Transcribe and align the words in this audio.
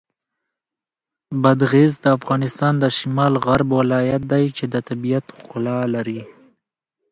بادغیس 1.41 1.93
د 2.03 2.05
افغانستان 2.17 2.73
د 2.79 2.85
شمال 2.97 3.33
غرب 3.45 3.69
ولایت 3.79 4.21
دی 4.31 4.45
چې 4.57 4.65
د 4.73 4.75
طبیعت 4.89 5.25
ښکلا 5.37 5.79
لري. 5.95 6.21